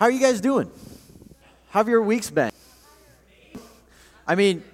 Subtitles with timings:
[0.00, 0.70] How are you guys doing?
[1.68, 2.50] How have your weeks been?
[4.26, 4.64] I mean,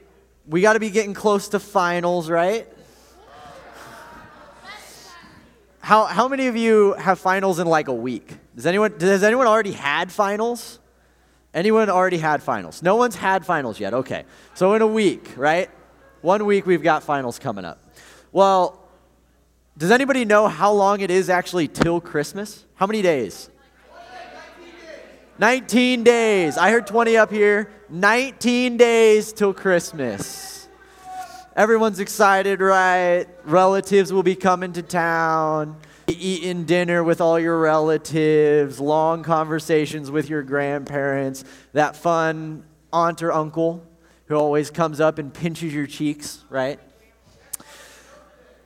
[0.46, 2.68] we got to be getting close to finals, right?
[5.80, 8.36] How, how many of you have finals in like a week?
[8.54, 10.78] Does anyone, has anyone already had finals?
[11.52, 12.80] Anyone already had finals?
[12.80, 13.94] No one's had finals yet.
[13.94, 14.26] Okay.
[14.54, 15.68] So in a week, right?
[16.20, 17.80] One week we've got finals coming up.
[18.30, 18.80] Well,
[19.76, 22.64] does anybody know how long it is actually till Christmas?
[22.76, 23.50] How many days?
[25.38, 26.56] 19 days.
[26.56, 27.70] I heard 20 up here.
[27.88, 30.68] 19 days till Christmas.
[31.54, 33.26] Everyone's excited, right?
[33.44, 35.76] Relatives will be coming to town,
[36.06, 43.32] eating dinner with all your relatives, long conversations with your grandparents, that fun aunt or
[43.32, 43.86] uncle
[44.26, 46.80] who always comes up and pinches your cheeks, right?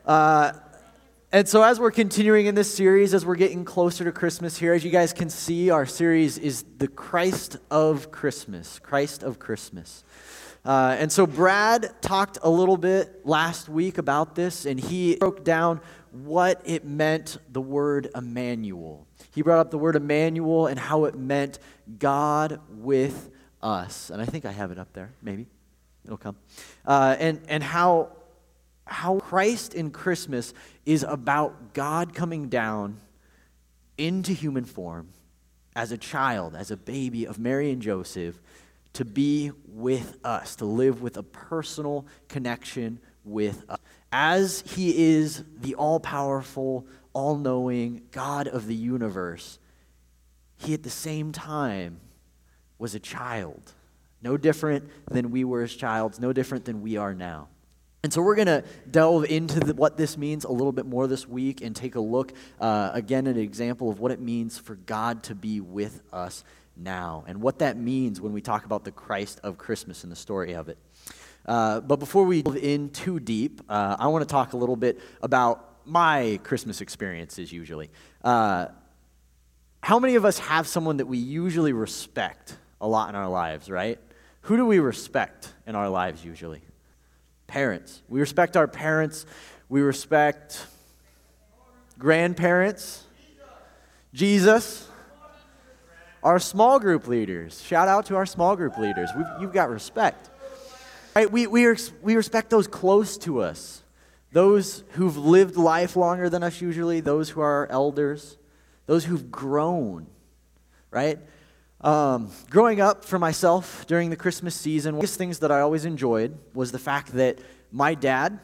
[0.06, 0.52] Uh,
[1.32, 4.72] and so, as we're continuing in this series, as we're getting closer to Christmas here,
[4.72, 8.80] as you guys can see, our series is the Christ of Christmas.
[8.80, 10.02] Christ of Christmas.
[10.64, 15.44] Uh, and so, Brad talked a little bit last week about this, and he broke
[15.44, 19.06] down what it meant the word Emmanuel.
[19.32, 21.60] He brought up the word Emmanuel and how it meant
[21.98, 23.30] God with
[23.62, 24.10] us.
[24.10, 25.46] And I think I have it up there, maybe.
[26.04, 26.36] It'll come.
[26.84, 28.10] Uh, and, and how
[28.86, 30.52] how Christ in Christmas
[30.84, 32.98] is about God coming down
[33.96, 35.08] into human form
[35.76, 38.40] as a child, as a baby of Mary and Joseph,
[38.94, 43.78] to be with us, to live with a personal connection with us.
[44.10, 49.58] As he is the all powerful, all knowing God of the universe,
[50.56, 52.00] he at the same time
[52.78, 53.74] was a child.
[54.22, 57.48] No different than we were as childs, no different than we are now.
[58.02, 61.06] And so we're going to delve into the, what this means a little bit more
[61.06, 64.58] this week and take a look uh, again at an example of what it means
[64.58, 66.42] for God to be with us
[66.76, 70.16] now and what that means when we talk about the Christ of Christmas and the
[70.16, 70.78] story of it.
[71.44, 74.76] Uh, but before we delve in too deep, uh, I want to talk a little
[74.76, 77.90] bit about my Christmas experiences usually.
[78.24, 78.68] Uh,
[79.82, 83.70] how many of us have someone that we usually respect a lot in our lives,
[83.70, 83.98] right?
[84.42, 86.62] Who do we respect in our lives usually?
[87.50, 88.02] Parents.
[88.08, 89.26] We respect our parents.
[89.68, 90.66] We respect
[91.98, 93.04] grandparents,
[94.14, 94.88] Jesus,
[96.22, 97.62] our small group leaders.
[97.62, 99.10] Shout out to our small group leaders.
[99.16, 100.30] We've, you've got respect.
[101.14, 101.30] Right?
[101.30, 103.82] We, we, we respect those close to us,
[104.32, 108.38] those who've lived life longer than us, usually, those who are our elders,
[108.86, 110.06] those who've grown,
[110.90, 111.18] right?
[111.82, 115.60] Um, growing up for myself during the Christmas season, one of the things that I
[115.60, 117.38] always enjoyed was the fact that
[117.72, 118.38] my dad,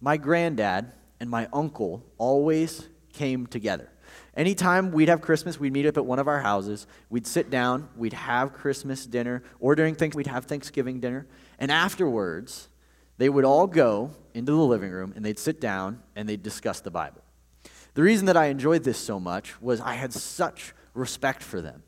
[0.00, 3.90] my granddad, and my uncle always came together.
[4.36, 6.86] Anytime we'd have Christmas, we'd meet up at one of our houses.
[7.08, 11.26] We'd sit down, we'd have Christmas dinner, or during things, we'd have Thanksgiving dinner.
[11.58, 12.68] And afterwards,
[13.16, 16.80] they would all go into the living room and they'd sit down and they'd discuss
[16.80, 17.22] the Bible.
[17.94, 21.82] The reason that I enjoyed this so much was I had such respect for them.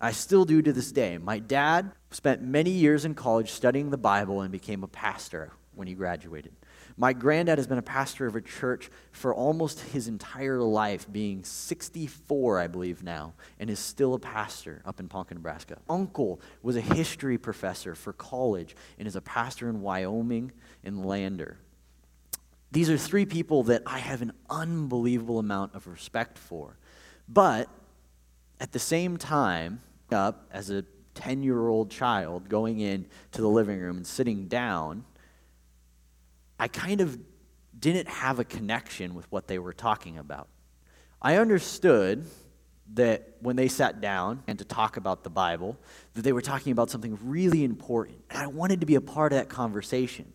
[0.00, 1.18] I still do to this day.
[1.18, 5.86] My dad spent many years in college studying the Bible and became a pastor when
[5.86, 6.52] he graduated.
[6.96, 11.44] My granddad has been a pastor of a church for almost his entire life, being
[11.44, 15.78] 64, I believe, now, and is still a pastor up in Ponca, Nebraska.
[15.88, 20.52] Uncle was a history professor for college and is a pastor in Wyoming
[20.84, 21.58] and Lander.
[22.72, 26.76] These are three people that I have an unbelievable amount of respect for.
[27.28, 27.68] But
[28.60, 29.80] at the same time,
[30.12, 30.84] up as a
[31.14, 35.04] 10 year old child going in to the living room and sitting down,
[36.58, 37.18] I kind of
[37.78, 40.48] didn't have a connection with what they were talking about.
[41.22, 42.26] I understood
[42.94, 45.78] that when they sat down and to talk about the Bible,
[46.14, 48.18] that they were talking about something really important.
[48.30, 50.32] And I wanted to be a part of that conversation.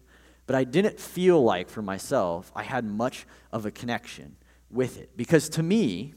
[0.48, 4.36] But I didn't feel like for myself I had much of a connection
[4.70, 5.18] with it.
[5.18, 6.14] Because to me,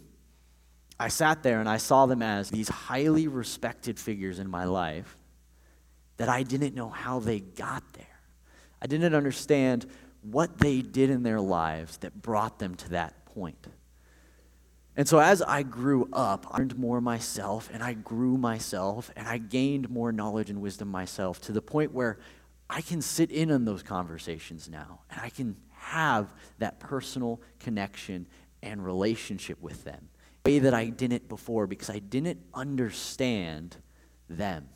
[1.01, 5.17] I sat there and I saw them as these highly respected figures in my life
[6.17, 8.07] that I didn't know how they got there.
[8.83, 9.87] I didn't understand
[10.23, 13.69] what they did in their lives that brought them to that point.
[14.97, 19.29] And so as I grew up, I learned more myself and I grew myself and
[19.29, 22.19] I gained more knowledge and wisdom myself to the point where
[22.69, 28.27] I can sit in on those conversations now and I can have that personal connection
[28.61, 30.09] and relationship with them
[30.57, 33.77] that I didn't before because I didn't understand
[34.29, 34.69] them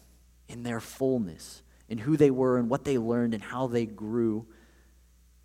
[0.48, 4.46] in their fullness, in who they were and what they learned and how they grew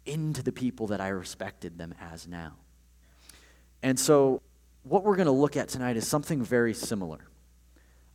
[0.05, 2.55] into the people that I respected them as now.
[3.81, 4.41] And so,
[4.83, 7.19] what we're going to look at tonight is something very similar.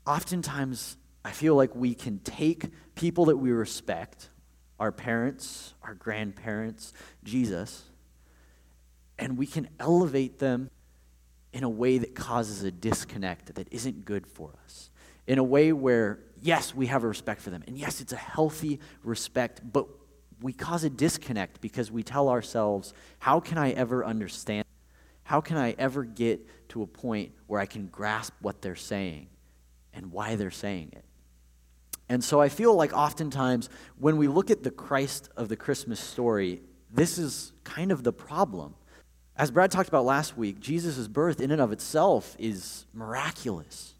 [0.06, 4.28] oftentimes I feel like we can take people that we respect,
[4.80, 6.92] our parents, our grandparents,
[7.22, 7.84] Jesus,
[9.18, 10.70] and we can elevate them
[11.52, 14.90] in a way that causes a disconnect that isn't good for us.
[15.26, 18.16] In a way where, yes, we have a respect for them, and yes, it's a
[18.16, 19.86] healthy respect, but
[20.40, 24.64] we cause a disconnect because we tell ourselves, how can I ever understand?
[25.22, 29.28] How can I ever get to a point where I can grasp what they're saying
[29.92, 31.04] and why they're saying it?
[32.08, 36.00] And so I feel like oftentimes when we look at the Christ of the Christmas
[36.00, 36.60] story,
[36.90, 38.74] this is kind of the problem.
[39.36, 43.94] As Brad talked about last week, Jesus' birth in and of itself is miraculous.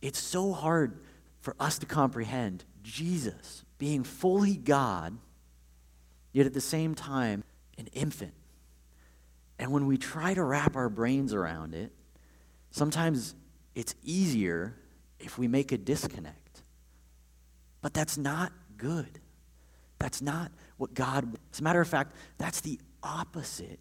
[0.00, 1.00] It's so hard
[1.40, 5.18] for us to comprehend Jesus being fully God,
[6.32, 7.42] yet at the same time
[7.76, 8.34] an infant.
[9.58, 11.92] And when we try to wrap our brains around it,
[12.70, 13.34] sometimes
[13.74, 14.74] it's easier
[15.18, 16.62] if we make a disconnect.
[17.82, 19.18] But that's not good.
[19.98, 23.78] That's not what God, as a matter of fact, that's the opposite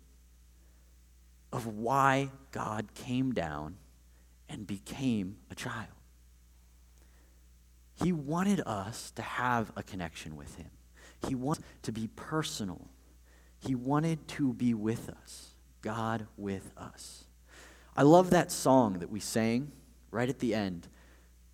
[1.51, 3.77] of why God came down
[4.47, 5.87] and became a child.
[8.03, 10.69] He wanted us to have a connection with Him.
[11.27, 12.89] He wanted to be personal.
[13.59, 17.25] He wanted to be with us, God with us.
[17.95, 19.71] I love that song that we sang
[20.11, 20.87] right at the end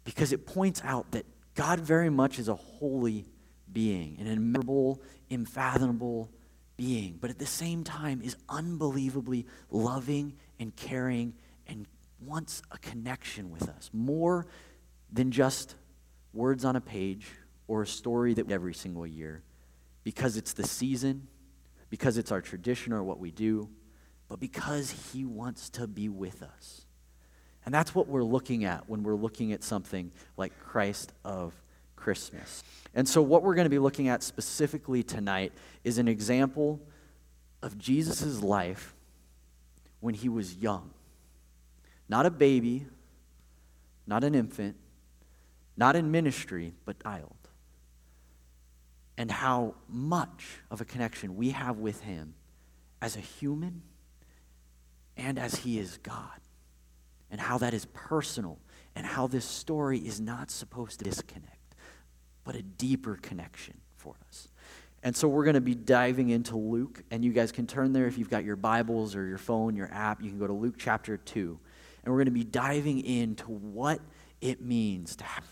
[0.03, 1.25] because it points out that
[1.55, 3.25] God very much is a holy
[3.71, 5.01] being, an immeasurable,
[5.31, 6.29] unfathomable
[6.77, 11.33] being, but at the same time is unbelievably loving and caring
[11.67, 11.87] and
[12.19, 14.47] wants a connection with us more
[15.11, 15.75] than just
[16.33, 17.27] words on a page
[17.67, 19.43] or a story that every single year
[20.03, 21.27] because it's the season,
[21.89, 23.69] because it's our tradition or what we do,
[24.27, 26.85] but because he wants to be with us.
[27.65, 31.53] And that's what we're looking at when we're looking at something like Christ of
[32.05, 32.63] Christmas.
[32.93, 35.51] And so, what we're going to be looking at specifically tonight
[35.83, 36.79] is an example
[37.63, 38.93] of Jesus' life
[40.01, 40.91] when he was young.
[42.07, 42.85] Not a baby,
[44.05, 44.75] not an infant,
[45.75, 47.33] not in ministry, but child.
[49.17, 52.35] And how much of a connection we have with him
[53.01, 53.81] as a human
[55.17, 56.39] and as he is God.
[57.31, 58.59] And how that is personal,
[58.95, 61.54] and how this story is not supposed to disconnect,
[62.45, 64.47] but a deeper connection for us.
[65.03, 68.07] And so we're going to be diving into Luke, and you guys can turn there
[68.07, 70.23] if you've got your Bibles or your phone, your app.
[70.23, 71.59] You can go to Luke chapter 2.
[72.03, 73.99] And we're going to be diving into what
[74.41, 75.43] it means to have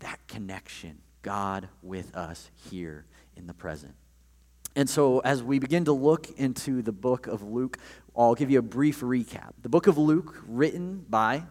[0.00, 3.06] that connection, God with us here
[3.36, 3.94] in the present.
[4.76, 7.78] And so, as we begin to look into the book of Luke,
[8.16, 9.52] I'll give you a brief recap.
[9.62, 11.44] The book of Luke, written by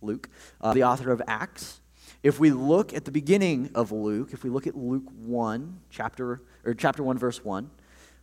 [0.00, 0.28] Luke,
[0.60, 1.81] uh, the author of Acts.
[2.22, 6.42] If we look at the beginning of Luke, if we look at Luke 1, chapter,
[6.64, 7.68] or chapter 1, verse 1,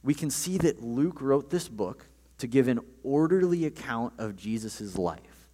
[0.03, 2.07] we can see that Luke wrote this book
[2.37, 5.49] to give an orderly account of Jesus' life.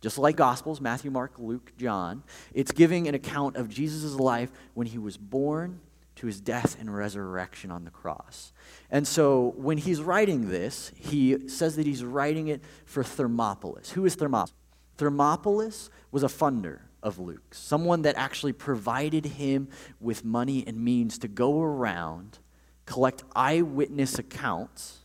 [0.00, 2.22] Just like Gospels, Matthew, Mark, Luke, John,
[2.54, 5.80] it's giving an account of Jesus' life when he was born
[6.16, 8.52] to his death and resurrection on the cross.
[8.90, 13.90] And so when he's writing this, he says that he's writing it for Thermopolis.
[13.90, 14.52] Who is Thermopolis?
[14.96, 19.68] Thermopolis was a funder of Luke, someone that actually provided him
[20.00, 22.38] with money and means to go around,
[22.86, 24.98] collect eyewitness accounts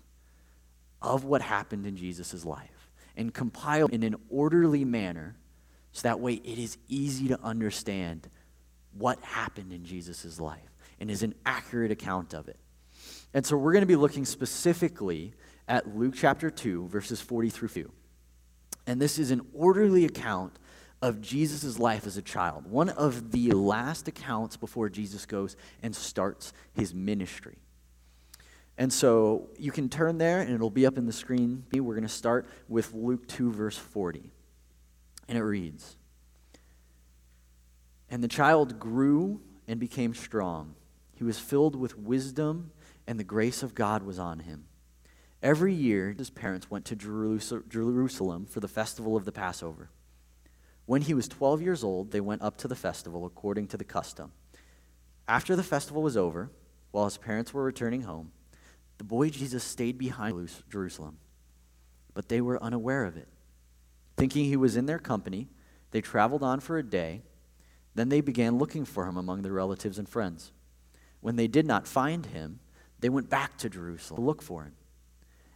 [1.01, 5.35] of what happened in Jesus' life and compile in an orderly manner
[5.91, 8.27] so that way it is easy to understand
[8.97, 10.59] what happened in Jesus' life
[10.99, 12.59] and is an accurate account of it.
[13.33, 15.33] And so we're going to be looking specifically
[15.67, 17.91] at Luke chapter 2, verses 40 through 2.
[18.87, 20.57] And this is an orderly account
[21.05, 25.95] of Jesus' life as a child, one of the last accounts before Jesus goes and
[25.95, 27.57] starts his ministry.
[28.75, 31.63] And so you can turn there, and it'll be up in the screen.
[31.71, 34.31] We're going to start with Luke 2, verse 40.
[35.27, 35.95] And it reads
[38.09, 40.73] And the child grew and became strong.
[41.13, 42.71] He was filled with wisdom,
[43.05, 44.65] and the grace of God was on him.
[45.43, 49.91] Every year, his parents went to Jerusalem for the festival of the Passover.
[50.85, 53.83] When he was 12 years old, they went up to the festival according to the
[53.83, 54.31] custom.
[55.27, 56.51] After the festival was over,
[56.91, 58.31] while his parents were returning home,
[58.97, 61.17] the boy Jesus stayed behind Jerusalem,
[62.13, 63.27] but they were unaware of it.
[64.15, 65.49] Thinking he was in their company,
[65.91, 67.23] they traveled on for a day.
[67.95, 70.51] Then they began looking for him among their relatives and friends.
[71.21, 72.59] When they did not find him,
[72.99, 74.73] they went back to Jerusalem to look for him.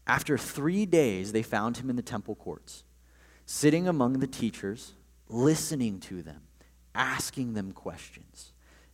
[0.07, 2.83] After three days, they found him in the temple courts,
[3.45, 4.93] sitting among the teachers,
[5.29, 6.41] listening to them,
[6.93, 8.53] asking them questions.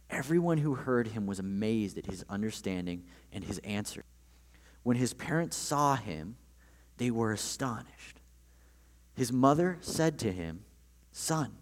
[0.10, 4.04] Everyone who heard him was amazed at his understanding and his answer.
[4.84, 6.38] When his parents saw him,
[6.98, 8.20] they were astonished.
[9.16, 10.66] His mother said to him,
[11.12, 11.54] Son,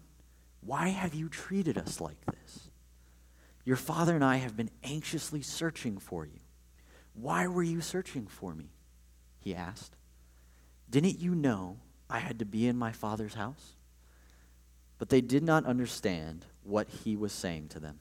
[0.60, 2.70] why have you treated us like this?
[3.64, 6.40] Your father and I have been anxiously searching for you.
[7.14, 8.70] Why were you searching for me?
[9.38, 9.96] He asked.
[10.90, 11.78] Didn't you know
[12.10, 13.73] I had to be in my father's house?
[14.98, 17.98] But they did not understand what he was saying to them.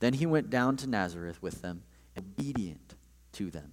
[0.00, 1.82] Then he went down to Nazareth with them,
[2.18, 2.94] obedient
[3.32, 3.72] to them.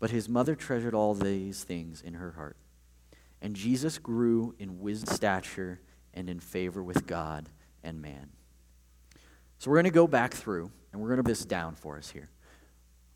[0.00, 2.56] But his mother treasured all these things in her heart.
[3.40, 5.80] And Jesus grew in wisdom, stature,
[6.14, 7.48] and in favor with God
[7.84, 8.30] and man.
[9.58, 12.10] So we're going to go back through, and we're going to this down for us
[12.10, 12.30] here.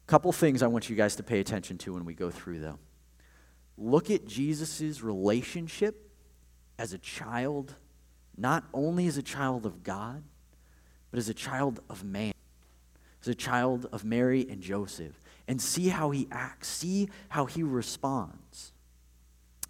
[0.06, 2.60] A couple things I want you guys to pay attention to when we go through,
[2.60, 2.78] though.
[3.76, 6.10] Look at Jesus' relationship
[6.78, 7.74] as a child,
[8.36, 10.22] not only as a child of God,
[11.10, 12.32] but as a child of man,
[13.20, 17.62] as a child of Mary and Joseph, and see how he acts, see how he
[17.62, 18.72] responds.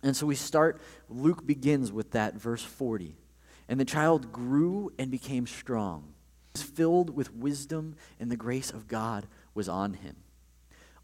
[0.03, 3.17] And so we start, Luke begins with that verse 40.
[3.69, 6.15] And the child grew and became strong,
[6.55, 10.17] he was filled with wisdom, and the grace of God was on him.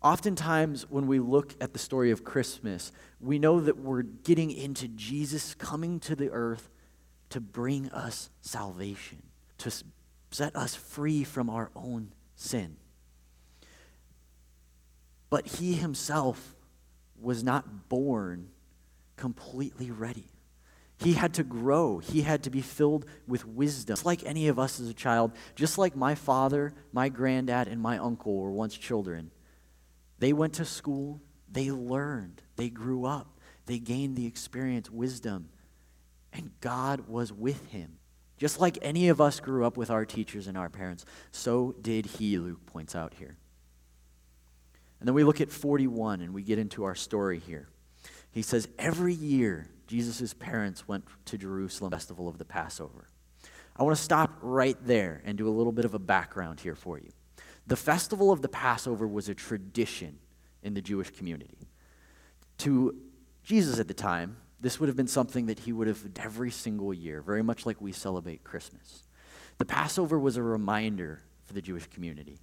[0.03, 4.87] Oftentimes, when we look at the story of Christmas, we know that we're getting into
[4.87, 6.69] Jesus coming to the earth
[7.31, 9.23] to bring us salvation,
[9.59, 9.73] to
[10.31, 12.77] set us free from our own sin.
[15.31, 16.55] But he himself
[17.21, 18.49] was not born
[19.17, 20.31] completely ready.
[20.99, 21.99] He had to grow.
[21.99, 23.95] He had to be filled with wisdom.
[23.95, 27.81] Just like any of us as a child, just like my father, my granddad, and
[27.81, 29.31] my uncle were once children.
[30.19, 31.21] They went to school,
[31.51, 35.51] they learned, they grew up, they gained the experience, wisdom,
[36.39, 37.99] and God was with him.
[38.39, 42.07] Just like any of us grew up with our teachers and our parents, so did
[42.07, 43.37] he, Luke points out here.
[45.01, 47.69] And then we look at 41 and we get into our story here.
[48.31, 53.09] He says, Every year, Jesus' parents went to Jerusalem festival of the Passover.
[53.77, 56.75] I want to stop right there and do a little bit of a background here
[56.75, 57.11] for you.
[57.67, 60.19] The festival of the Passover was a tradition
[60.63, 61.69] in the Jewish community.
[62.59, 62.97] To
[63.45, 66.93] Jesus at the time, this would have been something that he would have every single
[66.93, 69.05] year, very much like we celebrate Christmas.
[69.59, 72.39] The Passover was a reminder for the Jewish community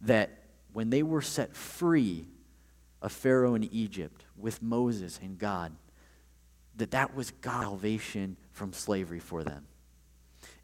[0.00, 0.30] that
[0.72, 2.28] when they were set free
[3.02, 5.72] of Pharaoh in Egypt with Moses and God,
[6.76, 9.66] that that was God's salvation from slavery for them.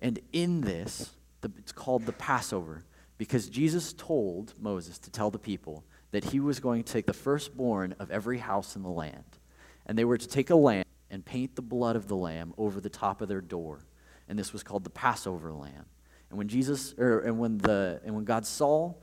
[0.00, 2.84] And in this, the, it's called the Passover
[3.18, 7.12] because Jesus told Moses to tell the people that he was going to take the
[7.12, 9.38] firstborn of every house in the land,
[9.86, 12.80] and they were to take a lamb and paint the blood of the lamb over
[12.80, 13.86] the top of their door.
[14.28, 15.84] And this was called the Passover lamb.
[16.30, 18.94] And when Jesus or and when the and when God saw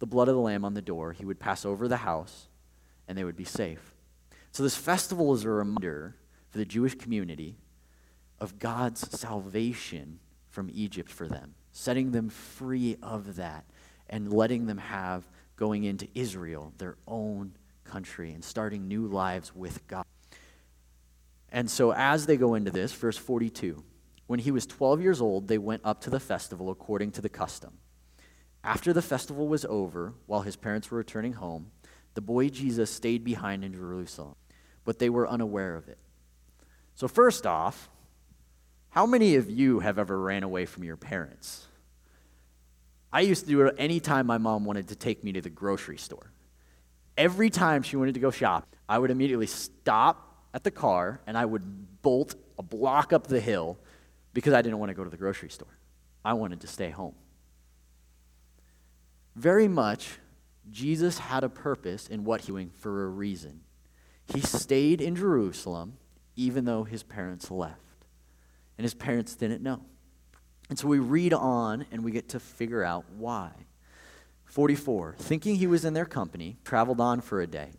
[0.00, 2.48] the blood of the lamb on the door, he would pass over the house
[3.06, 3.94] and they would be safe.
[4.50, 6.16] So this festival is a reminder
[6.50, 7.56] for the Jewish community
[8.40, 10.18] of God's salvation
[10.50, 13.64] from Egypt for them, setting them free of that
[14.10, 17.52] and letting them have going into Israel, their own
[17.84, 20.04] country, and starting new lives with God.
[21.52, 23.84] And so, as they go into this, verse 42
[24.26, 27.28] when he was 12 years old, they went up to the festival according to the
[27.28, 27.74] custom.
[28.64, 31.70] After the festival was over, while his parents were returning home,
[32.14, 34.36] the boy Jesus stayed behind in Jerusalem,
[34.86, 35.98] but they were unaware of it.
[36.94, 37.90] So, first off,
[38.90, 41.66] how many of you have ever ran away from your parents?
[43.12, 45.98] I used to do it anytime my mom wanted to take me to the grocery
[45.98, 46.32] store.
[47.18, 51.36] Every time she wanted to go shop, I would immediately stop at the car and
[51.36, 53.78] I would bolt a block up the hill
[54.34, 55.78] because I didn't want to go to the grocery store.
[56.24, 57.14] I wanted to stay home.
[59.34, 60.18] Very much,
[60.70, 63.60] Jesus had a purpose in what he doing for a reason.
[64.32, 65.98] He stayed in Jerusalem
[66.36, 67.78] even though his parents left.
[68.78, 69.82] And his parents didn't know.
[70.68, 73.50] And so we read on and we get to figure out why.
[74.46, 75.16] 44.
[75.18, 77.70] Thinking he was in their company, traveled on for a day.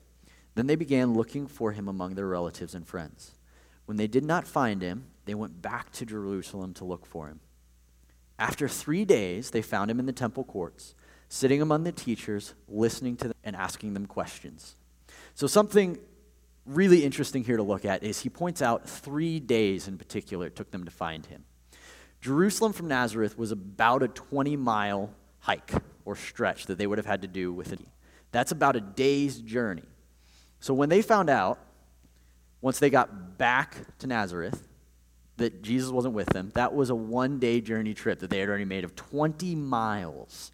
[0.55, 3.31] Then they began looking for him among their relatives and friends.
[3.85, 7.39] When they did not find him, they went back to Jerusalem to look for him.
[8.39, 10.95] After three days, they found him in the temple courts,
[11.29, 14.75] sitting among the teachers, listening to them and asking them questions.
[15.35, 15.97] So, something
[16.65, 20.55] really interesting here to look at is he points out three days in particular it
[20.55, 21.43] took them to find him.
[22.21, 25.73] Jerusalem from Nazareth was about a 20 mile hike
[26.05, 27.81] or stretch that they would have had to do with it.
[28.31, 29.83] That's about a day's journey.
[30.63, 31.59] So when they found out
[32.61, 34.65] Once they got back to Nazareth,
[35.35, 38.47] that Jesus wasn't with them, that was a one day journey trip that they had
[38.47, 40.53] already made of 20 miles.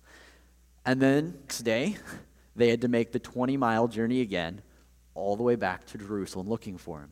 [0.84, 1.98] And then next day,
[2.56, 4.64] they had to make the 20 mile journey again,
[5.14, 7.12] all the way back to Jerusalem looking for him.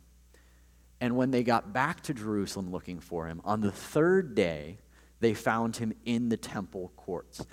[1.00, 4.80] And when they got back to Jerusalem looking for him, on the third day,
[5.20, 7.46] they found him in the temple courts.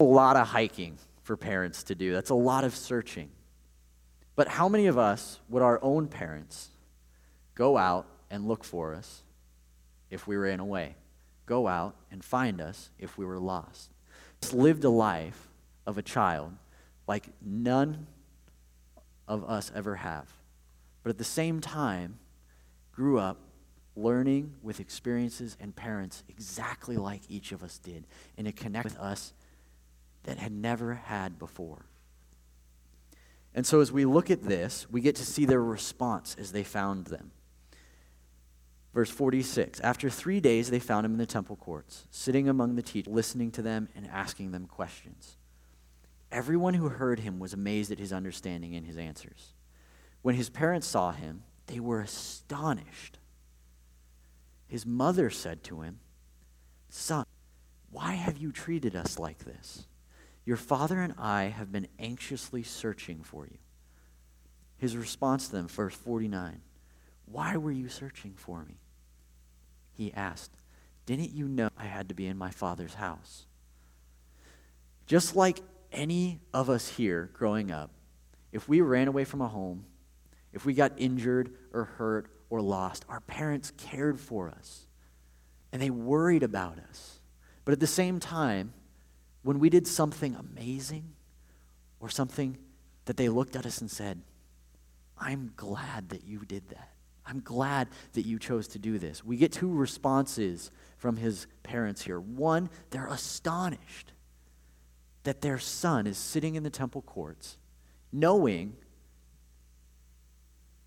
[0.00, 2.12] A lot of hiking for parents to do.
[2.12, 3.30] That's a lot of searching.
[4.34, 6.70] But how many of us would our own parents
[7.54, 9.22] go out and look for us
[10.10, 10.96] if we ran away?
[11.46, 13.90] Go out and find us if we were lost.
[14.40, 15.48] Just lived a life
[15.86, 16.54] of a child
[17.06, 18.06] like none
[19.28, 20.32] of us ever have.
[21.02, 22.18] But at the same time,
[22.92, 23.38] grew up
[23.96, 28.06] learning with experiences and parents exactly like each of us did,
[28.38, 29.32] and to connect with us
[30.22, 31.84] that had never had before.
[33.54, 36.64] And so, as we look at this, we get to see their response as they
[36.64, 37.32] found them.
[38.94, 42.82] Verse 46 After three days, they found him in the temple courts, sitting among the
[42.82, 45.36] teachers, listening to them and asking them questions.
[46.30, 49.52] Everyone who heard him was amazed at his understanding and his answers.
[50.22, 53.18] When his parents saw him, they were astonished.
[54.66, 56.00] His mother said to him,
[56.88, 57.26] Son,
[57.90, 59.86] why have you treated us like this?
[60.44, 63.58] Your father and I have been anxiously searching for you.
[64.76, 66.60] His response to them, verse 49
[67.26, 68.80] Why were you searching for me?
[69.92, 70.50] He asked,
[71.06, 73.46] Didn't you know I had to be in my father's house?
[75.06, 75.60] Just like
[75.92, 77.90] any of us here growing up,
[78.50, 79.84] if we ran away from a home,
[80.52, 84.86] if we got injured or hurt or lost, our parents cared for us
[85.72, 87.20] and they worried about us.
[87.64, 88.74] But at the same time,
[89.42, 91.12] when we did something amazing
[92.00, 92.58] or something
[93.04, 94.20] that they looked at us and said,
[95.18, 96.90] I'm glad that you did that.
[97.24, 99.24] I'm glad that you chose to do this.
[99.24, 102.18] We get two responses from his parents here.
[102.18, 104.12] One, they're astonished
[105.22, 107.58] that their son is sitting in the temple courts,
[108.12, 108.76] knowing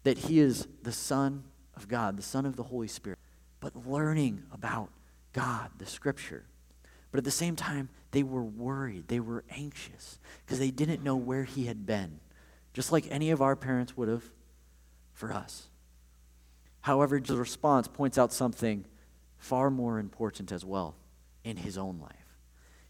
[0.03, 1.43] that he is the Son
[1.75, 3.17] of God, the Son of the Holy Spirit,
[3.60, 4.89] but learning about
[5.34, 6.45] God, the Scripture.
[7.15, 11.15] But at the same time, they were worried, they were anxious, because they didn't know
[11.15, 12.19] where he had been,
[12.73, 14.25] just like any of our parents would have
[15.13, 15.69] for us.
[16.82, 18.84] However, the response points out something
[19.38, 20.97] far more important as well
[21.45, 22.38] in his own life.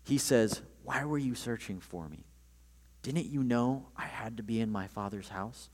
[0.03, 2.25] He says, Why were you searching for me?
[3.03, 5.69] Didn't you know I had to be in my father's house?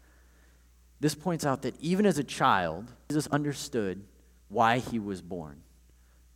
[1.00, 4.04] This points out that even as a child, Jesus understood
[4.50, 5.62] why he was born,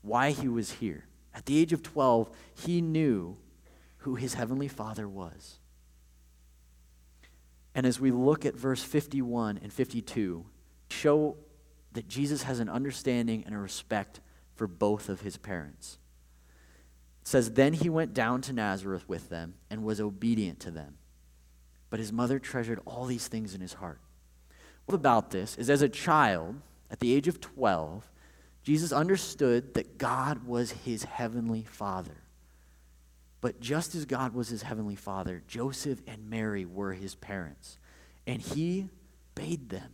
[0.01, 1.07] why he was here.
[1.35, 3.37] At the age of 12, he knew
[3.97, 5.59] who his heavenly Father was.
[7.75, 10.45] And as we look at verse 51 and 52,
[10.89, 11.35] show
[11.91, 14.21] that Jesus has an understanding and a respect
[14.53, 15.97] for both of his parents.
[17.21, 20.97] It says, Then he went down to Nazareth with them and was obedient to them.
[21.89, 23.99] But his mother treasured all these things in his heart
[24.85, 26.55] What about this is as a child,
[26.89, 28.09] at the age of 12,
[28.65, 32.17] Jesus understood that God was his heavenly father.
[33.39, 37.77] But just as God was his heavenly father, Joseph and Mary were his parents.
[38.25, 38.89] And he
[39.35, 39.91] bade them.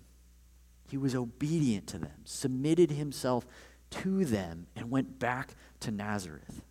[0.90, 3.46] He was obedient to them, submitted himself
[3.90, 5.50] to them, and went back
[5.82, 6.62] to Nazareth.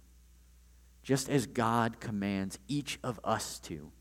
[1.03, 3.93] Just as God commands each of us to,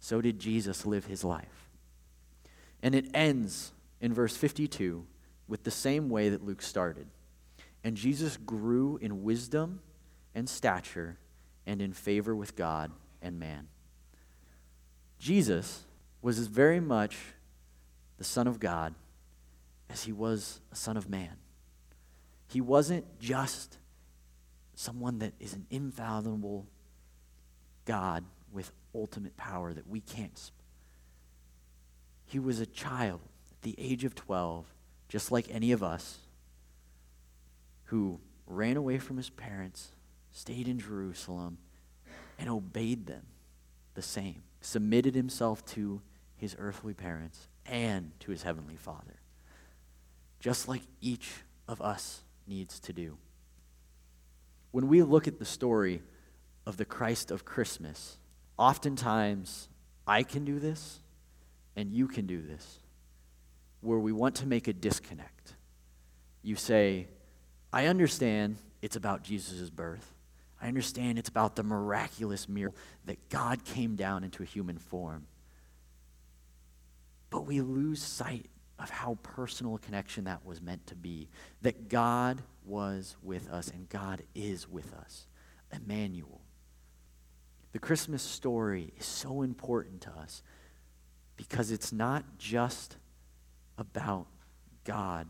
[0.00, 1.70] so did Jesus live his life.
[2.82, 5.06] And it ends in verse 52
[5.48, 7.06] with the same way that Luke started.
[7.84, 9.80] And Jesus grew in wisdom
[10.34, 11.18] and stature
[11.66, 13.68] and in favor with God and man.
[15.18, 15.84] Jesus
[16.20, 17.16] was as very much
[18.18, 18.94] the Son of God
[19.90, 21.36] as he was a Son of Man.
[22.48, 23.78] He wasn't just
[24.74, 26.66] someone that is an infallible
[27.84, 30.38] God with ultimate power that we can't
[32.32, 34.64] he was a child at the age of 12,
[35.10, 36.16] just like any of us,
[37.92, 39.92] who ran away from his parents,
[40.30, 41.58] stayed in Jerusalem,
[42.38, 43.26] and obeyed them
[43.92, 46.00] the same, submitted himself to
[46.34, 49.20] his earthly parents and to his heavenly Father,
[50.40, 51.32] just like each
[51.68, 53.18] of us needs to do.
[54.70, 56.00] When we look at the story
[56.64, 58.16] of the Christ of Christmas,
[58.56, 59.68] oftentimes
[60.06, 61.00] I can do this,
[61.76, 62.78] and you can do this,
[63.82, 65.56] where we want to make a disconnect.
[66.42, 67.08] You say,
[67.72, 70.14] I understand it's about Jesus' birth.
[70.60, 75.26] I understand it's about the miraculous miracle that God came down into a human form.
[77.30, 78.46] But we lose sight
[78.78, 81.28] of how personal a connection that was meant to be.
[81.62, 85.26] That God was with us and God is with us.
[85.72, 86.40] Emmanuel.
[87.72, 90.42] The Christmas story is so important to us
[91.36, 92.96] because it's not just
[93.78, 94.26] about
[94.84, 95.26] God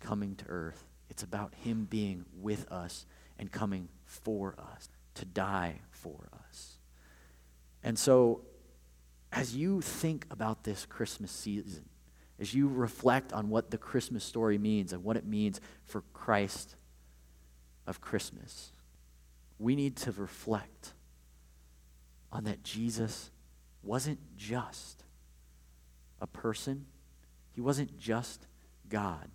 [0.00, 3.06] coming to earth, it's about Him being with us
[3.38, 6.78] and coming for us, to die for us.
[7.82, 8.42] And so,
[9.32, 11.84] as you think about this Christmas season,
[12.38, 16.76] as you reflect on what the Christmas story means and what it means for Christ
[17.86, 18.72] of Christmas,
[19.58, 20.92] we need to reflect
[22.32, 23.30] on that Jesus
[23.82, 25.04] wasn't just
[26.20, 26.86] a person,
[27.52, 28.46] he wasn't just
[28.88, 29.30] God,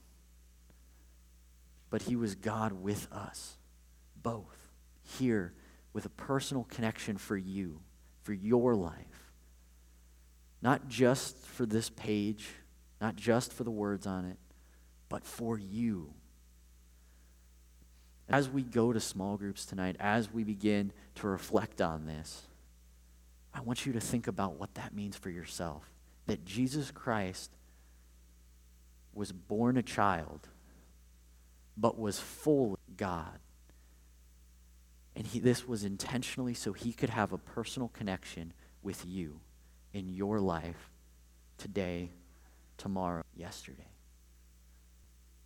[1.91, 3.58] but he was God with us,
[4.23, 4.71] both
[5.04, 5.54] here
[5.93, 7.82] with a personal connection for you,
[8.23, 9.34] for your life.
[10.62, 12.49] Not just for this page,
[13.01, 14.38] not just for the words on it,
[15.10, 16.13] but for you.
[18.30, 22.43] As we go to small groups tonight, as we begin to reflect on this,
[23.54, 25.84] I want you to think about what that means for yourself.
[26.27, 27.51] That Jesus Christ
[29.13, 30.47] was born a child,
[31.82, 33.39] but was full God.
[35.15, 39.41] And he, this was intentionally so he could have a personal connection with you
[39.91, 40.91] in your life
[41.58, 42.12] today
[42.78, 43.90] tomorrow, yesterday.